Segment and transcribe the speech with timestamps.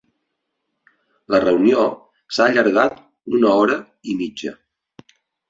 [1.33, 1.83] La reunió
[2.37, 2.99] s’ha allargat
[3.41, 3.77] una hora
[4.15, 4.57] i mitja.